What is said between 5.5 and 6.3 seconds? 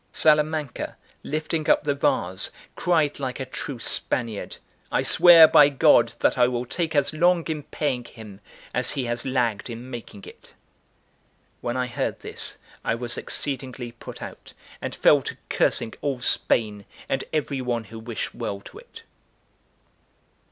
God